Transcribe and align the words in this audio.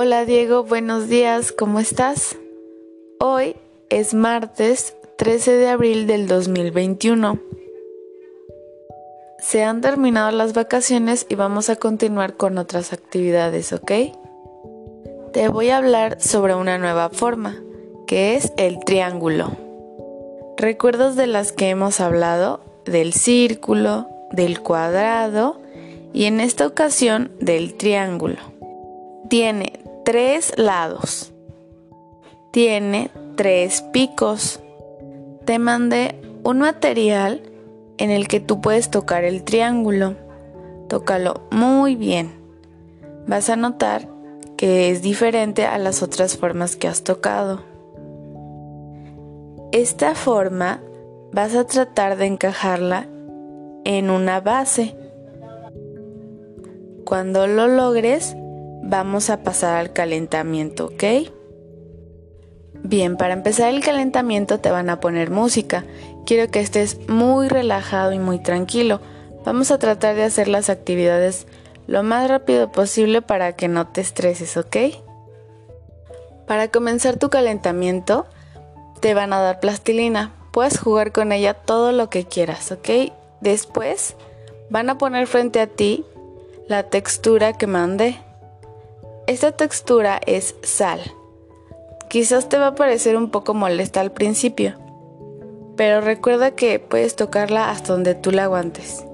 Hola 0.00 0.24
Diego, 0.24 0.62
buenos 0.62 1.08
días, 1.08 1.50
¿cómo 1.50 1.80
estás? 1.80 2.36
Hoy 3.18 3.56
es 3.88 4.14
martes 4.14 4.94
13 5.16 5.56
de 5.56 5.68
abril 5.70 6.06
del 6.06 6.28
2021. 6.28 7.40
Se 9.40 9.64
han 9.64 9.80
terminado 9.80 10.30
las 10.30 10.54
vacaciones 10.54 11.26
y 11.28 11.34
vamos 11.34 11.68
a 11.68 11.74
continuar 11.74 12.36
con 12.36 12.58
otras 12.58 12.92
actividades, 12.92 13.72
¿ok? 13.72 13.90
Te 15.32 15.48
voy 15.48 15.70
a 15.70 15.78
hablar 15.78 16.20
sobre 16.20 16.54
una 16.54 16.78
nueva 16.78 17.10
forma, 17.10 17.60
que 18.06 18.36
es 18.36 18.52
el 18.56 18.78
triángulo. 18.78 19.50
¿Recuerdas 20.56 21.16
de 21.16 21.26
las 21.26 21.50
que 21.50 21.70
hemos 21.70 21.98
hablado? 21.98 22.60
Del 22.84 23.14
círculo, 23.14 24.06
del 24.30 24.60
cuadrado 24.60 25.60
y 26.12 26.26
en 26.26 26.38
esta 26.38 26.68
ocasión 26.68 27.32
del 27.40 27.74
triángulo. 27.74 28.57
Tiene 29.28 29.80
tres 30.04 30.54
lados. 30.56 31.32
Tiene 32.50 33.10
tres 33.36 33.82
picos. 33.92 34.60
Te 35.44 35.58
mandé 35.58 36.20
un 36.44 36.60
material 36.60 37.42
en 37.98 38.10
el 38.10 38.28
que 38.28 38.40
tú 38.40 38.60
puedes 38.60 38.90
tocar 38.90 39.24
el 39.24 39.42
triángulo. 39.44 40.14
Tócalo 40.88 41.42
muy 41.50 41.94
bien. 41.96 42.32
Vas 43.26 43.50
a 43.50 43.56
notar 43.56 44.08
que 44.56 44.90
es 44.90 45.02
diferente 45.02 45.66
a 45.66 45.78
las 45.78 46.02
otras 46.02 46.36
formas 46.36 46.76
que 46.76 46.88
has 46.88 47.04
tocado. 47.04 47.60
Esta 49.72 50.14
forma 50.14 50.80
vas 51.32 51.54
a 51.54 51.66
tratar 51.66 52.16
de 52.16 52.26
encajarla 52.26 53.06
en 53.84 54.10
una 54.10 54.40
base. 54.40 54.96
Cuando 57.04 57.46
lo 57.46 57.68
logres, 57.68 58.34
vamos 58.88 59.28
a 59.28 59.42
pasar 59.42 59.76
al 59.76 59.92
calentamiento, 59.92 60.86
¿ok? 60.86 61.04
Bien, 62.82 63.16
para 63.16 63.34
empezar 63.34 63.74
el 63.74 63.84
calentamiento 63.84 64.60
te 64.60 64.70
van 64.70 64.88
a 64.88 65.00
poner 65.00 65.30
música. 65.30 65.84
Quiero 66.24 66.50
que 66.50 66.60
estés 66.60 67.08
muy 67.08 67.48
relajado 67.48 68.12
y 68.12 68.18
muy 68.18 68.42
tranquilo. 68.42 69.00
Vamos 69.44 69.70
a 69.70 69.78
tratar 69.78 70.16
de 70.16 70.24
hacer 70.24 70.48
las 70.48 70.70
actividades 70.70 71.46
lo 71.86 72.02
más 72.02 72.28
rápido 72.28 72.70
posible 72.72 73.22
para 73.22 73.52
que 73.52 73.68
no 73.68 73.88
te 73.88 74.00
estreses, 74.00 74.56
¿ok? 74.56 74.76
Para 76.46 76.68
comenzar 76.68 77.18
tu 77.18 77.28
calentamiento 77.28 78.26
te 79.00 79.14
van 79.14 79.32
a 79.32 79.40
dar 79.40 79.60
plastilina. 79.60 80.34
Puedes 80.50 80.78
jugar 80.78 81.12
con 81.12 81.32
ella 81.32 81.54
todo 81.54 81.92
lo 81.92 82.08
que 82.08 82.24
quieras, 82.24 82.72
¿ok? 82.72 83.12
Después 83.40 84.16
van 84.70 84.88
a 84.88 84.98
poner 84.98 85.26
frente 85.26 85.60
a 85.60 85.66
ti 85.66 86.04
la 86.68 86.84
textura 86.84 87.52
que 87.52 87.66
mandé. 87.66 88.18
Esta 89.28 89.52
textura 89.52 90.22
es 90.24 90.54
sal. 90.62 91.00
Quizás 92.08 92.48
te 92.48 92.56
va 92.56 92.68
a 92.68 92.74
parecer 92.74 93.14
un 93.14 93.28
poco 93.28 93.52
molesta 93.52 94.00
al 94.00 94.10
principio, 94.10 94.72
pero 95.76 96.00
recuerda 96.00 96.52
que 96.52 96.78
puedes 96.78 97.14
tocarla 97.14 97.68
hasta 97.68 97.92
donde 97.92 98.14
tú 98.14 98.30
la 98.30 98.44
aguantes. 98.44 99.04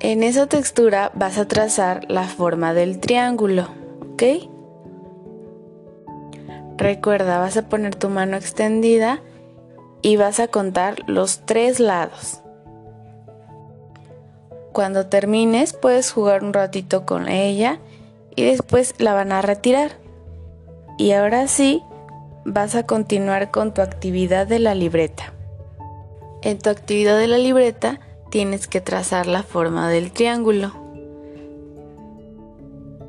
En 0.00 0.22
esa 0.22 0.46
textura 0.46 1.12
vas 1.14 1.36
a 1.36 1.46
trazar 1.46 2.10
la 2.10 2.24
forma 2.24 2.72
del 2.72 2.98
triángulo, 2.98 3.68
¿ok? 4.14 4.22
Recuerda, 6.78 7.40
vas 7.40 7.58
a 7.58 7.68
poner 7.68 7.94
tu 7.94 8.08
mano 8.08 8.38
extendida 8.38 9.20
y 10.00 10.16
vas 10.16 10.40
a 10.40 10.48
contar 10.48 10.96
los 11.10 11.44
tres 11.44 11.78
lados. 11.78 12.40
Cuando 14.72 15.08
termines 15.08 15.74
puedes 15.74 16.10
jugar 16.10 16.42
un 16.42 16.54
ratito 16.54 17.04
con 17.04 17.28
ella 17.28 17.80
y 18.36 18.44
después 18.44 18.94
la 18.98 19.14
van 19.14 19.32
a 19.32 19.42
retirar. 19.42 19.98
Y 20.98 21.12
ahora 21.12 21.48
sí, 21.48 21.82
vas 22.44 22.74
a 22.74 22.84
continuar 22.84 23.50
con 23.50 23.74
tu 23.74 23.82
actividad 23.82 24.46
de 24.46 24.58
la 24.58 24.74
libreta. 24.74 25.32
En 26.42 26.58
tu 26.58 26.70
actividad 26.70 27.18
de 27.18 27.26
la 27.26 27.38
libreta 27.38 28.00
tienes 28.30 28.66
que 28.66 28.80
trazar 28.80 29.26
la 29.26 29.42
forma 29.42 29.88
del 29.88 30.12
triángulo. 30.12 30.72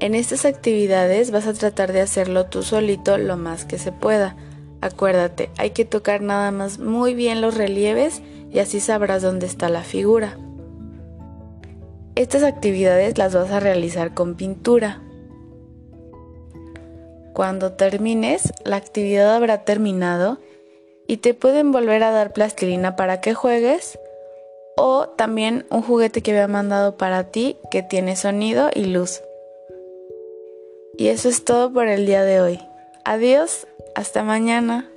En 0.00 0.14
estas 0.14 0.44
actividades 0.44 1.30
vas 1.30 1.46
a 1.46 1.54
tratar 1.54 1.92
de 1.92 2.00
hacerlo 2.00 2.46
tú 2.46 2.62
solito 2.62 3.18
lo 3.18 3.36
más 3.36 3.64
que 3.64 3.78
se 3.78 3.90
pueda. 3.90 4.36
Acuérdate, 4.80 5.50
hay 5.56 5.70
que 5.70 5.84
tocar 5.84 6.20
nada 6.20 6.50
más 6.50 6.78
muy 6.78 7.14
bien 7.14 7.40
los 7.40 7.56
relieves 7.56 8.22
y 8.52 8.58
así 8.58 8.80
sabrás 8.80 9.22
dónde 9.22 9.46
está 9.46 9.68
la 9.68 9.82
figura. 9.82 10.38
Estas 12.16 12.42
actividades 12.42 13.18
las 13.18 13.34
vas 13.34 13.50
a 13.50 13.60
realizar 13.60 14.14
con 14.14 14.36
pintura. 14.36 15.00
Cuando 17.34 17.72
termines, 17.72 18.52
la 18.64 18.76
actividad 18.76 19.34
habrá 19.34 19.64
terminado 19.64 20.38
y 21.08 21.16
te 21.16 21.34
pueden 21.34 21.72
volver 21.72 22.04
a 22.04 22.12
dar 22.12 22.32
plastilina 22.32 22.94
para 22.94 23.20
que 23.20 23.34
juegues 23.34 23.98
o 24.76 25.08
también 25.08 25.66
un 25.68 25.82
juguete 25.82 26.22
que 26.22 26.30
había 26.30 26.46
mandado 26.46 26.96
para 26.96 27.24
ti 27.24 27.56
que 27.72 27.82
tiene 27.82 28.14
sonido 28.14 28.70
y 28.72 28.84
luz. 28.84 29.20
Y 30.96 31.08
eso 31.08 31.28
es 31.28 31.44
todo 31.44 31.72
por 31.72 31.88
el 31.88 32.06
día 32.06 32.22
de 32.22 32.40
hoy. 32.40 32.60
Adiós, 33.04 33.66
hasta 33.96 34.22
mañana. 34.22 34.88